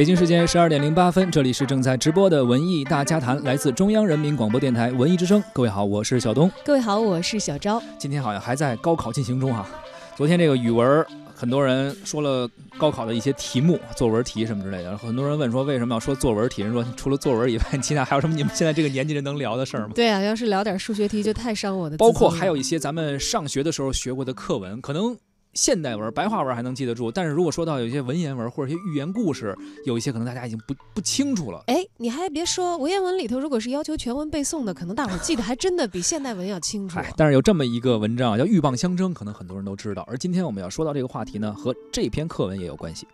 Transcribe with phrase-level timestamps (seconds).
[0.00, 5.44] 北京时间十二点零八分，这里是正在直播的文艺大家谈，来自中央人民广播电台文艺之声。
[5.52, 6.50] 各位好，我是小东。
[6.64, 7.82] 各位好，我是小昭。
[7.98, 9.68] 今天好像还在高考进行中哈。
[10.16, 11.04] 昨天这个语文，
[11.34, 14.96] 很多人说了高考的一些题目，作文题什么之类的。
[14.96, 16.62] 很多人问说为什么要说作文题？
[16.62, 19.92] 人说除了作文以外，其他还有什么你们现在这个年纪人能聊的事儿吗？
[19.94, 21.98] 对啊，要是聊点数学题就太伤我的。
[21.98, 25.14] 包括还有一些咱们上学的时候学过的课文，可能。
[25.54, 31.62] 现代文、白话文还能记得住，但是如果说到有一些文言文或者一些寓言故事，有一些可能大家已经不不清楚了。
[31.66, 37.00] 哎，你还别说，文言文里头如果是要求全文背诵的，可能大伙儿记得还真的比现代文要清楚。
[37.16, 40.02] 但是有这么一个文章叫《鹬蚌相争》，可能很多人都知道。
[40.08, 43.06] 而今天我们要说到这个话题呢，和这篇课文也有关系。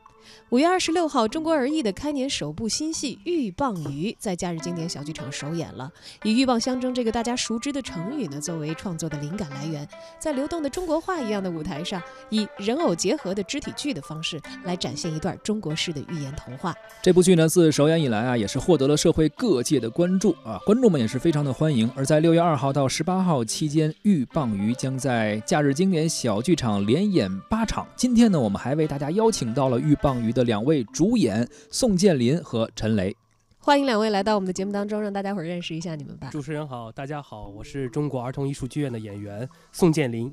[0.50, 5.90] 五月二十六号，中国儿艺的开年首部新戏《鹬蚌鱼》在假日经典小剧场首演了。
[6.22, 9.86] 以“鹬蚌相争”这个大家熟知的成语呢，作为创作的灵感来源，
[10.20, 16.72] 在流动的中国画一样的舞台上，以人偶结合的肢体剧的方式来展现一段中国式的寓言童话。
[17.02, 21.90] 这部剧呢，自首演以来啊，也是获得了社会各界的关注啊，观众们也是非常的欢迎。
[21.96, 27.84] 而在六月二号到十八号期间，《鹬蚌鱼》将在假日经典小剧场连演八场。
[27.96, 33.16] 今天呢，我们还为大家邀请到了《鹬蚌鱼》的两位主演宋建林和陈雷，
[33.58, 36.28] 欢迎两位来到我们的节目当中，让大家伙儿认识一下你们吧。
[36.30, 40.30] 主持人好，大家好，我是中国儿童艺术剧院的演员宋建林，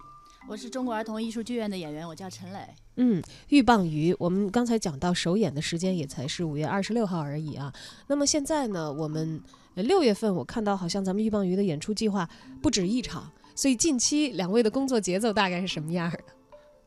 [0.49, 2.59] 我是中国儿童艺术剧院的演员，我叫陈磊。
[2.97, 7.73] 嗯，《鹬蚌鱼》，我们刚才讲到首演的时间也才是五月二十六号而已啊。
[8.07, 9.41] 那么现在呢，我们
[9.75, 12.29] 六月份我看到好像咱们《鹬蚌鱼》的演出计划
[12.61, 16.19] 不止一场，所以近期两位的工作节奏大概是什么样的？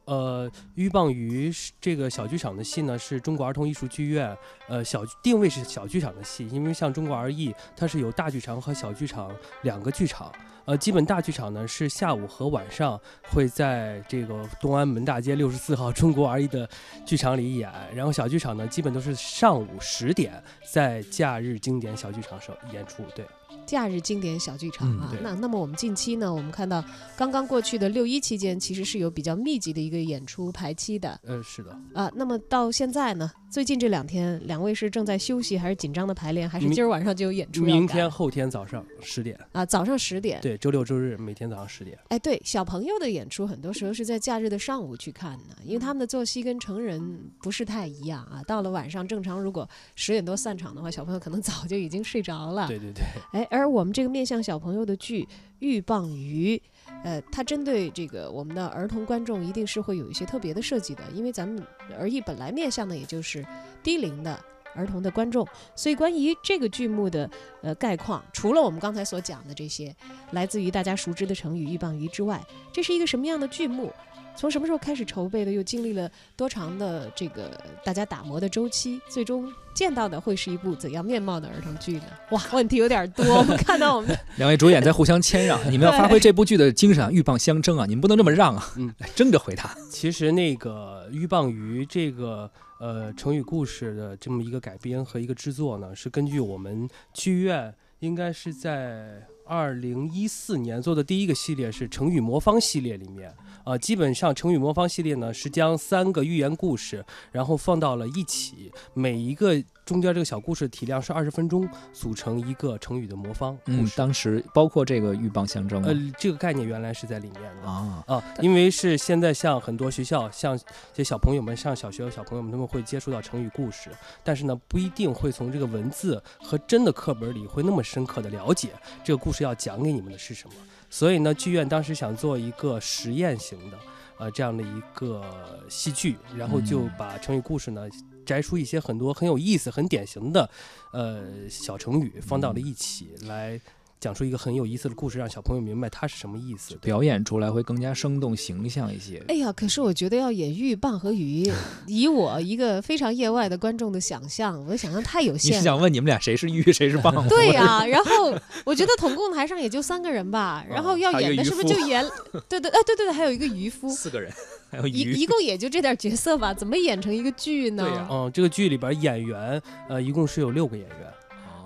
[0.07, 4.37] 呃，鹬蚌鱼这个小剧场的戏呢，是中国儿童艺术剧院，
[4.69, 10.33] 呃，小定位是小剧场的戏，因为像中国儿艺，它是有大剧场和小剧场两个剧场，
[10.65, 12.99] 呃，基本大剧场呢是下午和晚上
[13.31, 16.69] 会在这个东安门大街六十四号中国儿艺的
[17.05, 20.41] 剧场里演，然后小剧场呢基本都是上午十点
[20.73, 23.27] 在假日经典小剧场上演出，对。
[23.67, 26.85] 假日经典小剧场啊，那那么我们近期呢，我们看到
[27.17, 31.19] 刚刚过去的六一期间，其实是有比较密集的一个演出排期的。
[31.25, 31.77] 嗯，是的。
[31.93, 37.65] 啊，那么到现在呢，最近这两天，两位是正在休息，还是紧张的排练，还是今儿晚上就有演出？
[37.65, 39.37] 明天、后天早上十点。
[39.51, 40.41] 啊，早上十点。
[40.41, 41.99] 对，周六周日每天早上十点。
[42.09, 48.43] 哎，对，小朋友的演出很多时候是在假日的上午去看的，因为他们的作息跟成人不是太一样啊。
[48.47, 52.69] 到了晚上，正常如果十点多散场的话，小朋友可能早就已经睡着了。
[52.69, 53.03] 对对对。
[53.37, 53.47] 哎。
[53.51, 55.23] 而我们这个面向小朋友的剧
[55.61, 56.57] 《鹬蚌鱼》，
[57.05, 61.63] 呃，它针对这个我们的儿童观众，一定是会有一些特别的设计的，因为咱们
[61.99, 63.45] 儿艺本来面向的也就是
[63.83, 64.39] 低龄的
[64.75, 67.31] 儿童的观众，所以关于这个剧目的
[67.63, 69.95] 呃概况，除了我们刚才所讲的这些
[70.33, 72.43] 来自于大家熟知的成语“鹬蚌鱼”之外，
[72.73, 73.93] 这是一个什么样的剧目？
[74.37, 75.51] 从什么时候开始筹备的？
[75.51, 79.01] 又经历了多长的这个大家打磨的周期？
[79.09, 82.05] 最终见到的会是一部怎样面貌的儿童剧呢？
[82.31, 83.25] 哇，问题有点多。
[83.35, 87.11] 我们看到我们两位主演在互相谦让，你们要发挥这部剧的精神啊！
[87.11, 88.73] 鹬蚌相争啊，你们不能这么让啊！
[88.77, 89.75] 嗯，争着回答。
[89.91, 103.33] 其实那个鹬蚌鱼这个呃成语故事的这么一个改编和一个制作呢，是根据我们剧院应该是在二零一四年做的第一个系列是成语魔方系列里面。
[103.65, 113.59] 啊，基本上成语魔方系列呢，是将三个寓言故事，然后放到了一起，每一个中间这个小故事体量是二十分钟，组成一个成语的魔方。
[113.65, 120.65] 嗯，当时包括这个鹬蚌相争，呃，这个概念原来是在里面的啊啊，因为是现在像很多学校，像这
[121.03, 123.91] 些小朋友们上小学的小朋友们，他们会接触到成语故事，
[124.23, 128.69] 但是呢，不一定会从这个文字和真的课本里会那么深刻的了解
[129.03, 130.55] 这个故事要讲给你们的是什么。
[130.89, 133.79] 所以呢，剧院当时想做一个实验型的，
[134.19, 135.25] 呃，这样的一个
[135.69, 137.89] 戏剧，然后就把成语故事呢
[138.25, 140.49] 摘出一些很多很有意思、很典型的，
[140.93, 143.61] 呃，小成语放到了一起来。
[143.99, 149.23] 讲出一个很有意思的故事，让小朋友明白它是什么意思，表演出来会更加生动形象一些。
[149.29, 151.51] 哎呀，可是我觉得要演鹬蚌和鱼，
[151.89, 155.53] 以我一个非常业外的观众的想象，我的想象太有限。
[155.53, 157.27] 你是想问你们俩谁是鹬，谁是蚌？
[157.29, 158.35] 对呀，然后
[158.65, 162.05] 我觉得统共台上也就三个人吧， 然后要演的是不是就演？
[162.49, 164.31] 对对，哎对对对，还有一个渔夫，四个人，
[164.71, 167.85] 还有一一共也就这点角色吧，怎么演成一个剧呢？
[167.85, 170.97] 对呀，嗯，这个剧里边演员呃一共是有六个演员，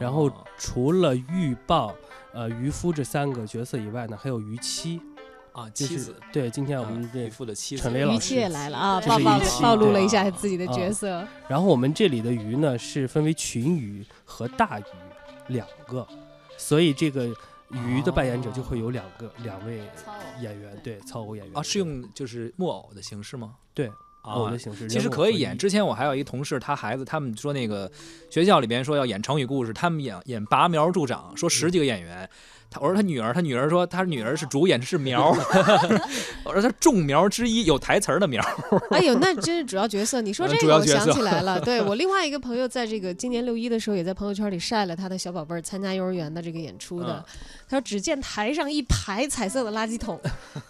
[0.01, 1.93] 然后除了鹬蚌。
[2.33, 5.01] 呃，渔夫这三个角色以外呢，还有渔妻，
[5.51, 6.15] 啊，妻子。
[6.33, 11.27] 对，今天我们这渔夫的妻子陈雷老师渔妻也来了啊，暴暴暴露了一下自己的角色。
[11.49, 14.85] 然后我们这里的鱼呢，是分为群鱼和大鱼
[15.49, 16.07] 两个，
[16.57, 17.27] 所以这个
[17.71, 19.81] 鱼的扮演者就会有两个两位
[20.41, 23.57] 演员，对，操偶演员啊，是用就是木偶的形式吗？
[23.75, 23.91] 对。
[24.23, 25.57] 偶的形式，其实可以演。
[25.57, 27.91] 之前我还有一同事，他孩子他们说那个
[28.31, 32.29] 学校里边说要演成语故事，他们演演拔苗助长，说十几个演员。
[32.71, 35.31] 他我说他女儿，他女儿说他女儿是主演是苗，
[36.45, 38.41] 我说他众苗之一有台词儿的苗。
[38.91, 40.21] 哎呦，那真是主要角色。
[40.21, 47.25] 你说这个我想起来了，对 我另外一个朋友，在这个今年六一的时候，也在朋友圈里晒了他的小宝贝儿参加幼儿园的这个演出的。
[47.69, 50.21] 他说只见台上一排彩色的垃圾桶，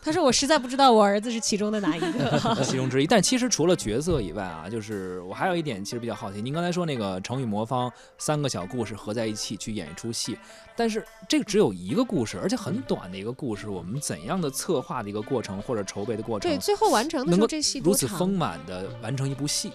[0.03, 3.07] 他说我实在不知道我儿子是其中的哪一个， 其中之一。
[3.07, 10.39] 但其实除了角色以外啊，就是我还有一点其实比较好奇，您刚才说那个成语魔方三个小故事合在一起去演一出戏，
[10.75, 11.90] 但是这个只有一。
[11.91, 19.73] 一个故事，而且很短的一个故事，我们怎样的策划的一个过程或者筹备的过程，对，最后完成的时候这戏如此丰满的完成一部戏。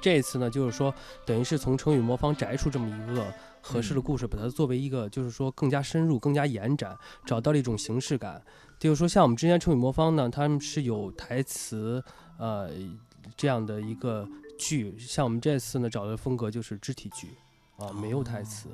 [0.00, 0.92] 这次呢，就是说，
[1.24, 8.42] 等于是从成语魔方摘出这么一个合适的故事，把它作为一个，就是说更加深入、更加延展，找到了一种形式感。
[8.80, 12.02] 就是说，像我们之前成语魔方呢，他们是有台词，
[12.36, 12.68] 呃，
[13.36, 17.28] 这样的一个剧，像我们这次呢，找的风格就是肢体剧，
[17.76, 18.66] 啊，没有台词。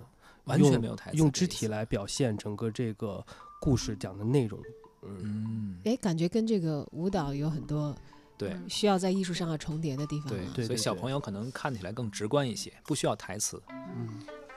[0.48, 3.24] 完全没有台词，用肢体来表现整个这个
[3.60, 4.60] 故事讲的内容。
[5.02, 7.94] 嗯，哎，感觉跟这个舞蹈有很多
[8.36, 10.32] 对需要在艺术上要重叠的地方。
[10.54, 13.62] 对，所以小朋友可能看起来更直观一些，不需要台词。
[13.68, 14.08] 嗯，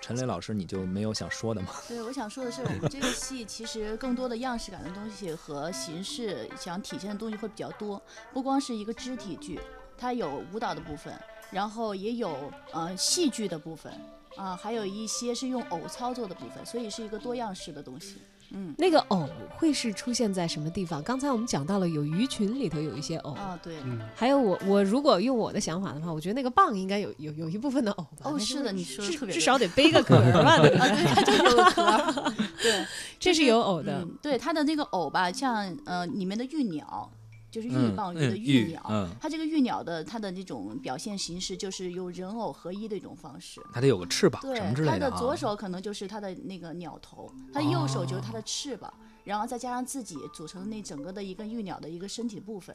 [0.01, 1.69] 陈磊老师，你就没有想说的吗？
[1.87, 8.01] 对，我想说的是，我们这个戏其实更多的样式感的东西和形式想体现的东西会比较多，
[8.33, 9.59] 不光是一个肢体剧，
[9.95, 11.13] 它有舞蹈的部分，
[11.51, 13.93] 然后也有呃戏剧的部分。
[14.35, 18.15] 啊，还有一些是用偶操作的部分，所以是一个多样式的东西。
[18.53, 21.01] 嗯，那个偶会是出现在什么地方？
[21.03, 23.77] 刚才我们讲到了有鱼群里头有一些偶啊，对。
[24.13, 28.29] 还有我我如果用我的想法的话，我觉得那个蚌应该有有有一部分的偶吧。
[28.29, 30.57] 哦，是的，你说的特别至少得背个壳吧？
[30.63, 32.33] 对，它就有壳。
[32.61, 32.85] 对，
[33.17, 34.05] 这是有偶的。
[34.21, 37.09] 对，它的那个偶吧，像呃里面的玉鸟。
[37.51, 38.81] 就是玉蚌鱼的玉鸟，
[39.19, 43.61] 它这个玉鸟的它的那种表现形式就是有人偶合一的一种方式。
[43.73, 48.91] 它得有个翅膀，对，它的左手可能就是它的那个鸟头，它的右手就是它的翅膀，
[49.25, 52.73] 然后再加上自己组成那整个的一个玉鸟的一个身体部分，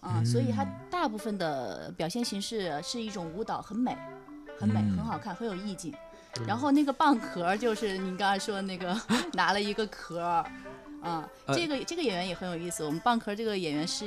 [0.00, 3.94] 啊，所以它大部分的表现形式是一种舞蹈，很美，
[4.58, 5.94] 很美，很好看，很有意境。
[6.46, 8.98] 然后那个蚌壳就是您刚才说的那个
[9.34, 10.42] 拿了一个壳。
[11.04, 12.82] 啊，这个这个演员也很有意思。
[12.82, 14.06] 我们蚌壳这个演员是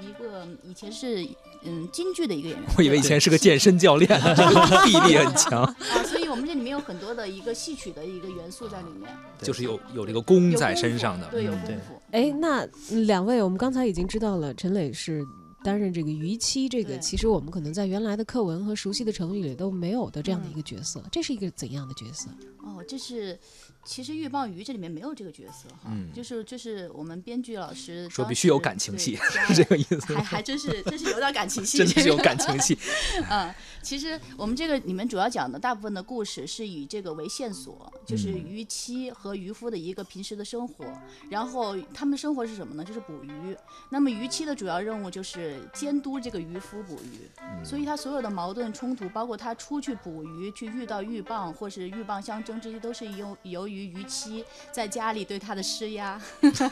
[0.00, 1.26] 一个以前是
[1.62, 4.08] 嗯京剧的一个演员，我以为以前是个健身教练
[4.86, 5.76] 臂力很强啊。
[6.04, 9.10] 所以我们这里面有很多的一个戏曲的一个元素在里面，
[9.42, 12.00] 就是有有这个功在身上的，对，有功夫。
[12.12, 12.66] 哎，那
[13.04, 15.22] 两位，我们刚才已经知道了，陈磊是
[15.68, 22.30] 担任这个渔妻，这个其实我们可能在原来的课文和熟悉的成语里都没有的这样的一个角色，这是一个怎样的角色？
[22.62, 23.38] 哦，这是。
[23.84, 29.16] 其实鹬蚌鱼这里面没有这个角色哈，就是就是我们编剧老师说必须有感情戏，
[29.46, 30.14] 是这个意思。
[30.14, 32.76] 还还真是真是有点感情戏，真的是有感情戏。
[33.30, 40.84] 嗯，其实我们这个里面主要讲的大部分的故事是以这个为线索，就是渔妻和渔夫的一个平时的生活。
[41.30, 42.84] 然后他们的生活是什么呢？
[42.84, 43.56] 就是捕鱼。
[43.88, 47.28] 那么渔妻的主要任务就是监督这个渔夫捕鱼，
[47.64, 53.88] 所以他所有的矛盾冲突，包括他出去捕鱼去遇到鹬蚌或是鹬蚌相争，这些都是由由于。
[53.88, 56.20] 渔妻在家里对他的施压，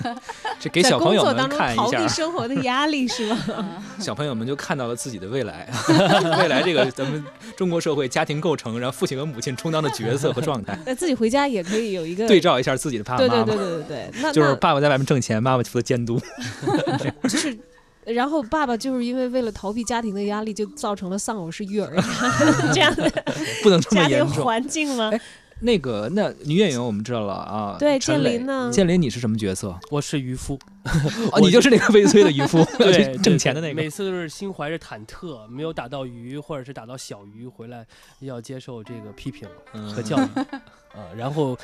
[0.61, 3.83] 这给小朋友们看一下，逃避生活的压力是吗？
[3.99, 5.67] 小朋友们就看到了自己的未来，
[6.39, 7.25] 未来这个咱们
[7.57, 10.79] 中国社会家庭构成，然后父亲和母亲充当的角色和状态。
[10.85, 13.45] 那自己回家也可以有一个对照一下自己的爸爸妈妈。
[13.45, 16.21] 对对对对对对，就是爸爸在外面挣钱，妈妈负责监督。
[17.23, 17.57] 就是，
[18.07, 21.93] 然后爸爸就是因为为了逃避家庭的压力，就造成了丧偶式育儿
[22.73, 23.11] 这样的
[23.63, 25.11] 不能这么严重环境吗？
[25.61, 27.77] 那个，那女演员我们知道了啊。
[27.79, 28.71] 对，建林呢？
[28.71, 29.75] 建林，你是什么角色？
[29.91, 30.59] 我是渔夫。
[31.33, 33.75] 哦，你就是那个悲催的渔夫，对，挣钱的那个。
[33.75, 37.87] 每次都是心怀着忐忑，没有打到鱼，或者是打到小鱼回来，
[38.21, 39.49] 要接受这个批评
[39.95, 40.41] 和教育
[40.93, 41.09] 啊。
[41.17, 41.59] 然后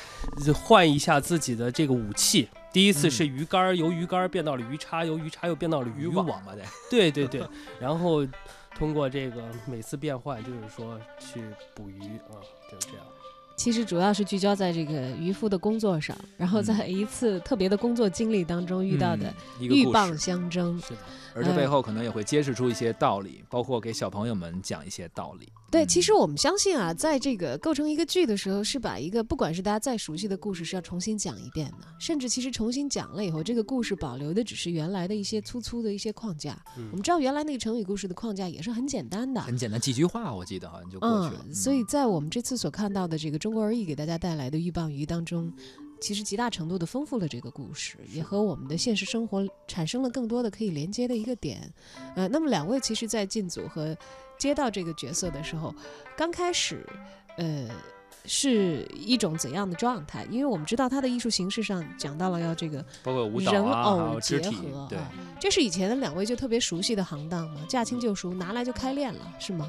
[0.55, 2.49] 换一下自己的这个武器。
[2.73, 6.55] 第一次是鱼竿，由鱼竿变到了鱼叉，由鱼叉又变到了渔网吧？
[6.89, 7.47] 对，对对对。
[7.79, 8.27] 然后
[8.75, 11.43] 通过这个每次变换，就是说去
[11.75, 12.01] 捕鱼
[12.31, 13.07] 啊，就是这样。
[13.55, 20.99] 其实主要是聚焦在这个渔夫的工作上，然后在一次特别的工作经历当中遇到的鹬蚌相争，是的，
[21.35, 25.49] 而这背后可能也会揭示出一些道理，包括给小朋友们讲一些道理。
[25.71, 36.63] 对，其实我们相信啊，在这个构成一个剧的时候，是把一个不管是大家再熟悉的故事，是要重新讲一遍的，甚至其实重新讲了以后，这个故事保留的只是原来的一些粗粗的一些框架。
[36.77, 41.55] 我们知道原来那个成语故事的框架也是很简单的，很简单，几句话我记得好像就过去了。
[41.55, 45.51] 所以在我们这次所看到的这个中国而已给大家带来的鹬蚌鱼当中。
[46.03, 51.73] 其实极大程度的丰富了这个故事，也和我们的现实生活产生了更多的可以连接的一个点。
[52.17, 53.97] 呃，那么两位其实，在进组和
[54.37, 55.75] 接到这个角色的时候，
[56.17, 56.85] 刚开始，
[57.39, 57.69] 呃。
[58.25, 60.25] 是一种怎样的状态？
[60.31, 64.97] 因为我们知道他的艺术形式上讲到了要这个包括舞蹈人偶结合，对，
[65.41, 69.69] 这是以前的两位就特别熟悉的行当嘛，驾轻就熟，拿来就开练了，是吗？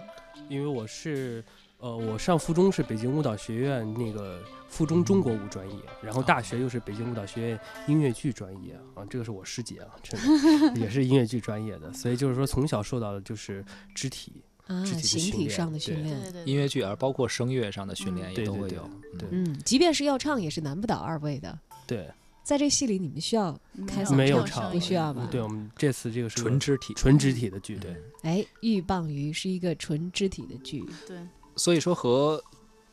[0.50, 1.44] 因为我是，
[1.84, 13.63] 呃，我上附中是北京舞蹈学院那个附中中国舞专业，然后大学又是北京舞蹈学院音乐剧专业啊，这个是我师姐啊，真的也是音乐剧专业的，所以就是说从小受到的就是
[13.94, 14.42] 肢体。
[14.66, 18.90] 啊，形体上的训练，音乐剧，而包括声乐上的训练也都会有。
[19.20, 21.60] 对，嗯，即便是要唱，也是难不倒二位的。
[21.86, 22.10] 对，
[22.46, 25.28] 在这戏里，你们需要开没有唱，不需要吧？
[25.30, 27.75] 对我们这次这个是纯肢体，纯肢体的剧。
[27.75, 30.86] 对，哎，《鹬蚌鱼》是一个纯肢体的剧。
[31.06, 31.18] 对，
[31.55, 32.43] 所以说和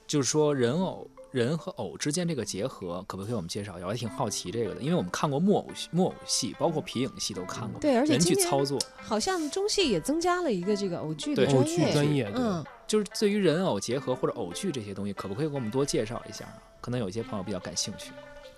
[0.07, 1.09] 就是说人偶。
[1.31, 3.87] 人和偶之间这个结合，可不可以我们介绍一下？
[3.87, 7.81] 我还挺好奇这个的，因为我们看过木偶木偶戏，包括皮影戏都看过。
[7.81, 11.93] 对，而且人去操作，好像中戏也增加了一个这个偶剧的专业。
[11.93, 16.45] 专业，嗯，就是对于人偶结合或者偶剧这些东西，可不可以给我们多介绍一下？
[16.81, 18.11] 可能有一些朋友比较感兴趣。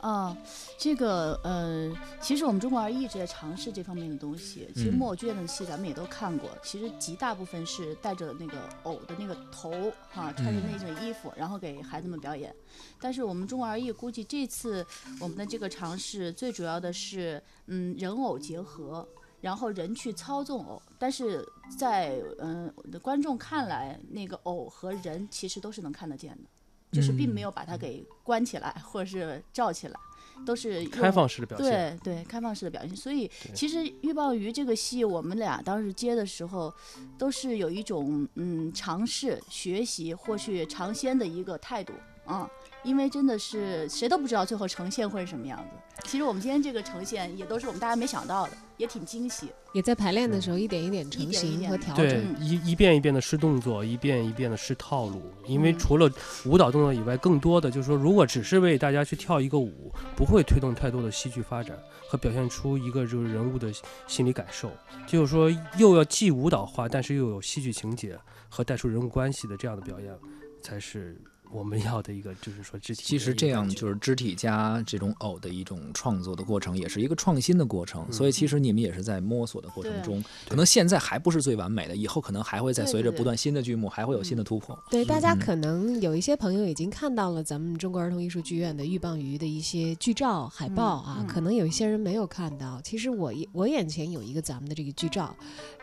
[0.03, 0.37] 啊，
[0.77, 1.89] 这个呃，
[2.21, 4.69] 其实我们中国儿一直在尝试这方面的东西。
[4.75, 9.71] 其实木偶剧院的戏咱们也都看过，其实极大部分是带着那个偶的那个头，
[10.11, 12.53] 哈，穿着那种衣服，然后给孩子们表演。
[13.01, 14.85] 但是我们中国儿艺估计这次
[15.21, 19.09] 我们的这个尝试，最主要的是嗯人偶结合，
[19.41, 20.83] 然后人去操纵偶。
[20.99, 21.47] 但是
[21.79, 22.69] 在嗯
[23.01, 26.51] 观众看来，那个偶和人其实都是能看得见的。
[26.93, 29.99] 就是并没有把它给关起来，或者是罩起来，
[30.47, 31.99] 都是开放式的表现。
[32.03, 32.95] 对对，开放式的表现。
[32.95, 36.73] 所以其实《预报鱼》这个戏，我们俩当时接的时候，
[37.19, 41.95] 都是有一种嗯尝试、学习或是尝鲜的一个态度
[42.27, 42.49] 啊。
[42.85, 46.03] 因为真的是谁都不知道最后呈现会是什么样子。
[46.09, 48.53] 其实我们今天这个呈现也都是我们大家没想到的，
[48.83, 49.47] 也挺惊喜。
[49.73, 52.07] 也在排练的时候一点一点成型和调整。
[52.07, 55.23] 对，一一遍一遍的试动作，一遍一遍的试套路。
[55.47, 56.11] 因为除了
[56.45, 61.79] 舞蹈动作以外，更多的就是说，如果只是为大家去跳一个舞，不会推动太多的戏剧发展
[62.11, 63.73] 和表现出一个就是人物的
[64.09, 64.71] 心理感受。
[65.07, 65.49] 就是说，
[65.79, 68.19] 又要既舞蹈化，但是又有戏剧情节
[68.51, 70.13] 和带出人物关系的这样的表演，
[70.61, 71.17] 才是。
[71.53, 78.11] 我们要的一个就是说肢体，其实这样就是肢体加这种偶的一种创作的过程，也是一个创新的过程。
[78.11, 84.79] 所以其实你们也是在摸索的过程中，可能现在还不是最完美的，以后可能还会在随着不断新的剧目，还会有新的突破。
[84.91, 92.81] 对，大家可能有一些朋友已经看到了咱们中国儿童艺术剧院的《鹬蚌鱼》的一些剧照、海报啊，可能有一些人没有看到。
[92.83, 95.37] 其实我我眼前有一个咱们的这个剧照，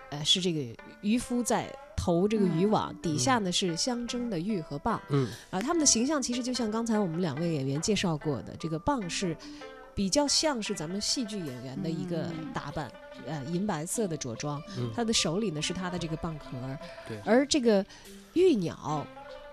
[0.09, 0.61] 呃，是这个
[1.01, 1.71] 渔夫在。
[1.99, 5.27] 投这个渔网底下呢是相争的玉和蚌，嗯。
[5.49, 9.35] 啊，他们的形象其实就像刚才我们两位演员介绍过的，这个蚌是
[9.93, 12.89] 比较像是咱们戏剧演员的一个打扮，
[13.27, 14.61] 呃，银白色的着装，
[14.95, 16.55] 他的手里呢是他的这个蚌壳，
[17.05, 17.85] 对，而这个
[18.33, 19.05] 玉鸟。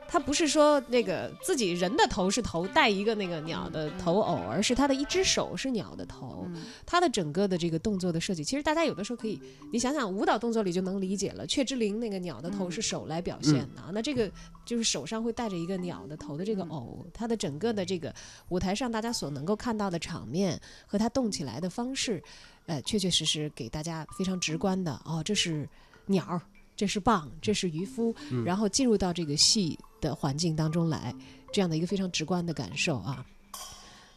[0.08, 6.46] 它不是说那个自己人的头是头带一个那个鸟的头偶，而是它的一只手是鸟的头。
[6.84, 9.40] 它的整个的这个动作的设计，其实大家有的时候可以，
[9.72, 11.46] 你想想舞蹈动作里就能理解了。
[11.46, 14.30] 雀之灵那个鸟的头是手来表现的，那这个
[14.64, 18.14] 就是手上会带着一个鸟的头的这个偶，它的整个的这个
[18.48, 22.22] 舞台上大家所能够看到的场面和它动起来的方式，
[22.66, 25.68] 呃，确确实实给大家非常直观的哦，这是
[26.06, 26.40] 鸟。
[26.76, 28.14] 这是棒，这是渔夫，
[28.44, 31.14] 然后进入到这个戏的环境当中来，
[31.50, 33.24] 这样的一个非常直观的感受啊。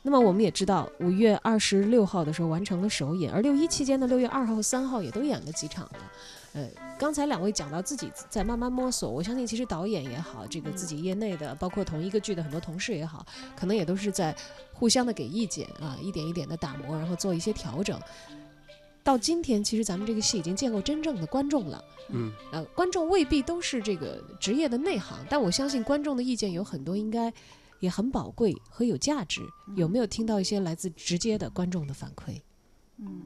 [0.02, 6.12] 那么我们也知道，五月二十六号的时候完成了首演，而六一期间呢，六月二号、三号也都演了几场了。
[6.54, 13.26] 呃，刚才两位讲到自己在慢慢摸索，我相信其实导演也好，这个自己业内的，包括同一个剧的很多同事也好，
[13.56, 14.36] 可能也都是在
[14.74, 18.00] 互相的给意见啊，一点一点的打磨，然后做一些调整。
[19.04, 21.84] 到今天，其实咱们这个戏已经见过真正的观众了。
[22.10, 27.34] 嗯，呃，观众未必都是这个职业的内行，但我相信观众的意见有很多，应该
[27.80, 29.42] 也很宝贵和有价值。
[29.76, 32.42] 有没有听到一些来自直接的观众的反馈？
[32.98, 33.24] 嗯，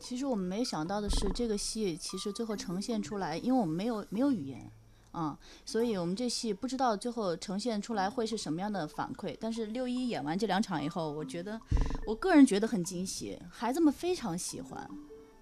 [0.00, 4.70] 其实我们没想到的是，这个戏其实最后呈现出来，因为我们没有没有语言
[5.14, 9.36] 啊，所以我们这戏不知道最后呈现出来会是什么样的反馈。
[9.40, 11.58] 但是六一演完这两场以后，我觉得
[12.06, 14.86] 我个人觉得很惊喜，孩子们非常喜欢。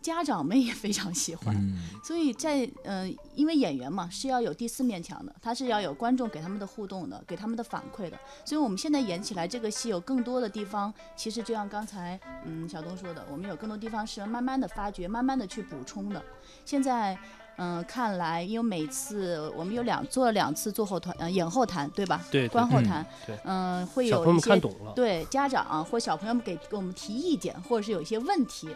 [0.02, 1.54] 家长们也非常喜欢，
[2.02, 8.18] 所以在嗯，因为演员嘛是要有第四面墙的，他是要有观众给他们的互动的，给他们的反馈的。
[8.44, 16.20] 所以我们现在演起来这个戏有更多的地方，其实就像刚才嗯小东说的，我们有更多地方是慢慢的发掘，慢慢的去补充的。
[16.64, 17.16] 现在
[17.56, 22.20] 嗯，看来因为每次我们有两做了两次做后团，呃，演后谈对吧？
[22.30, 24.60] 对，观后谈，对，嗯，会有一些
[24.94, 28.68] 对家长或小朋友们给给我们提意见，或者是有一些问题。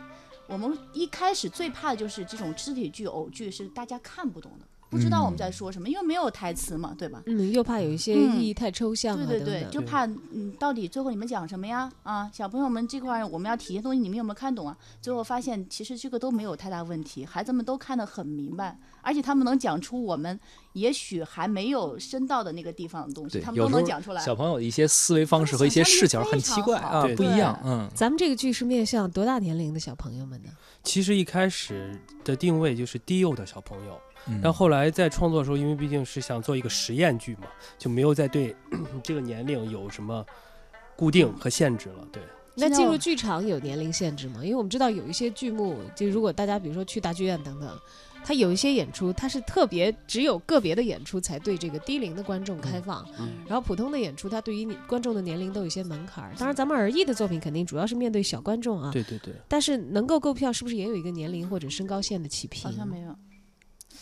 [0.46, 4.66] 我们一开始最怕的就是这种肢体剧、偶剧是大家看不懂的。
[4.88, 7.22] 不知道我们在说什么，因为没有台词嘛，对吧？
[7.26, 11.90] 嗯，又怕有一些意义太抽象对对对，就怕嗯，到底最后你们讲什么呀？
[12.02, 14.76] 啊，小朋友们这块我们要体验东西，你们有没有看懂啊？
[15.02, 20.38] 最后发现其实这个都没有太大问题，孩子们都看得很明白，而且他们能讲出我们
[20.72, 24.22] 也许还没有深到的那个地方的东西，他们都能讲出来。
[24.24, 27.58] 小朋友的一些思维方式和一些视角很奇怪啊，不一样。
[27.64, 30.50] 嗯，咱们这个剧是面向多大年龄的小朋友们呢？
[30.84, 33.98] 其实一开始的定位就是低幼的小朋友。
[34.42, 37.46] 但后来在创作的时候，因为毕竟是想做一个实验剧嘛，
[37.78, 38.54] 就没有再对
[39.02, 40.24] 这个年龄有什么
[40.96, 42.06] 固定和限制了。
[42.10, 42.22] 对，
[42.54, 44.40] 那进入剧场有年龄限制吗？
[44.42, 47.78] 因为我们知道有一些剧目，就如果大家比如说去大剧院等等，
[48.24, 53.06] 它有一些演出，它是特别只有个别的演出才对这个低龄的观众开放，
[53.46, 56.34] 然后普通的演出，它对于你观众的年龄都有一些门槛。
[56.36, 58.90] 当然，咱们儿艺的作品肯定主要是面对小观众啊。
[58.92, 59.32] 对对对。
[59.46, 62.64] 但是能够购票，是不是也有一个年龄或者身高线的起评？
[62.64, 63.14] 好像没有。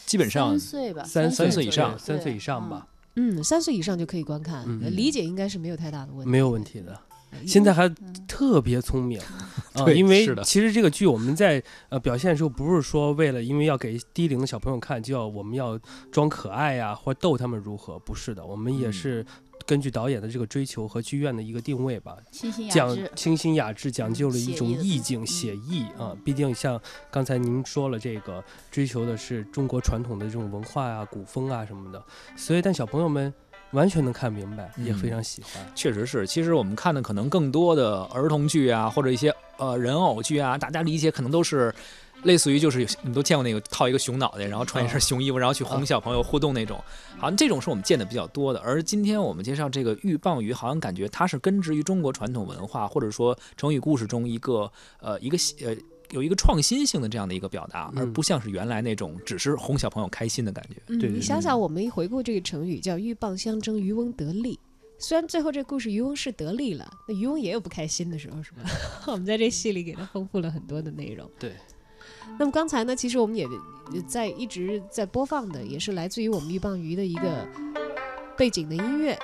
[0.06, 2.86] 基本上三岁吧，三三岁以上，三岁以上吧。
[3.16, 6.98] 嗯，三岁以上就可以观看，理解应该是没有太大的问题，没有问题的。
[7.44, 7.88] 现在还
[8.28, 9.20] 特别聪明，
[9.74, 15.78] 啊，因为其实这个剧我们在呃表现的时候，不是说为了因为要给低龄的小朋友看，就要我们要
[16.12, 17.98] 装可爱呀，或逗他们如何？
[17.98, 19.24] 不是的，我们也是。
[19.66, 22.16] 根据导演的这个追求和剧院的一个定位吧，
[22.70, 26.14] 讲清新雅致，讲究了一种意境写意啊。
[26.24, 26.80] 毕竟像
[27.10, 32.02] 刚才您说了，这个追求的是中国传统的这种文化啊、古风啊什么的，
[32.36, 33.32] 所以但小朋友们
[33.70, 35.66] 完全能看明白，也非常喜欢。
[35.74, 41.74] 确实是，其实我们看的可能更多的儿童剧啊，或者一些呃人偶剧啊，大家理解可能都是。
[42.24, 46.82] 类似于就是你都见过那个套一个熊脑袋，然后穿一身熊衣服，然后去哄小朋友互动那种，
[47.16, 48.60] 好像这种是我们见的比较多的。
[48.60, 55.76] 而今天我们介绍这个鹬蚌鱼，好像感觉它是根植于中国传统文化，或者说成语故事中一个呃一个呃
[56.10, 60.96] 有一个创新性的这样的一个表达，而不像是原来那种只是哄小朋友开心的感觉。
[60.98, 64.58] 对，你想想，我们一回顾这个成语叫鹬蚌相争，渔翁得利。
[64.98, 68.62] 虽然最后这故事渔翁是得利了，那渔翁也有不开心的时候，是吧？
[69.08, 71.28] 我们在这戏里给他丰富了很多的内容。
[71.38, 71.52] 对。
[72.38, 73.46] 那么刚才呢，其实我们也
[74.06, 77.46] 在一直在播放的，也是来自于我们鹬蚌鱼的一个
[78.36, 79.18] 背景的音乐。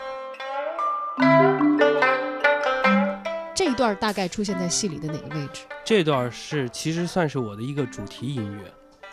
[3.54, 5.62] 这一段大概出现在戏里的哪个位置？
[5.84, 8.72] 这段是其实算是我的一个主题音乐。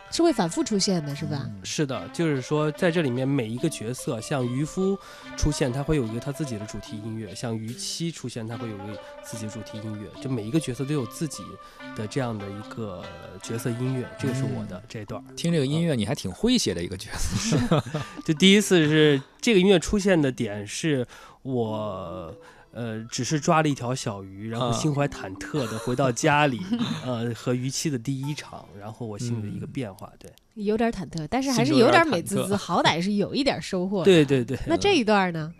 [0.09, 1.49] 是会反复出现的，是吧？
[1.63, 4.97] 是的，就是说在这里面每一个角色，像渔夫
[5.35, 10.09] 出现，他会有一个他自己的主题音乐；像渔妻出现，他会有一个自己的主题音乐。
[10.21, 11.43] 就每一个角色都有自己
[11.95, 13.03] 的这样的一个
[13.43, 15.23] 角色音乐，这个是我的这段。
[15.35, 17.83] 听这个音乐，你还挺诙谐的一个角色。
[18.25, 21.05] 就第一次是这个音乐出现的点是
[21.41, 22.33] 我。
[22.71, 26.61] 呃，只是抓了一条小鱼，然后心怀忐忑的回到家里，
[27.03, 34.03] 呃，和鱼期的第一场，然后我心里的一个变化，对，有点忐忑，但是还是有点美滋滋，好歹是有一点收获。
[34.03, 34.57] 对对对。
[34.67, 35.51] 那这一段呢？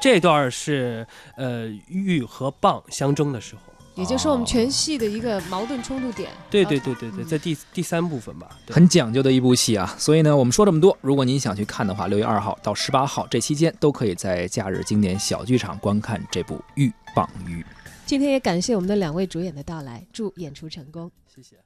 [0.00, 1.04] 这段是
[1.36, 3.62] 呃玉和蚌相争的时候。
[3.96, 6.30] 也就是我们全戏的一个矛盾冲突点。
[6.50, 9.94] 对对对对对，在第第三部分吧，很讲究的一部戏啊。
[9.98, 17.62] 所以呢，我们说这么多，如果您想去看的话，六月二号到十八号这期间，都可以在假日经典小剧场观看这部《鹬蚌鱼》。
[18.04, 21.10] 今天也感谢我们的两位主演的到来，祝演出成功。
[21.34, 21.65] 谢谢。